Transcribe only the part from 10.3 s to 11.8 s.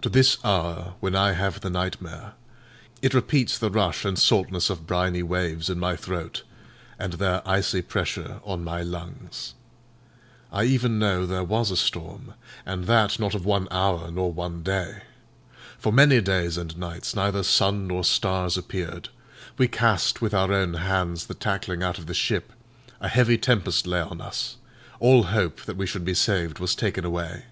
I even know there was a